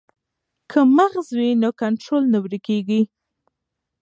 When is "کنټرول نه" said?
1.81-2.37